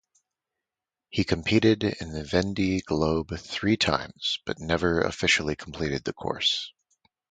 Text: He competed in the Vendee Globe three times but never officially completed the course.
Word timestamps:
He 1.11 1.23
competed 1.23 1.83
in 1.83 2.11
the 2.11 2.23
Vendee 2.23 2.79
Globe 2.81 3.37
three 3.37 3.77
times 3.77 4.39
but 4.47 4.57
never 4.59 4.99
officially 5.01 5.55
completed 5.55 6.03
the 6.05 6.13
course. 6.13 6.73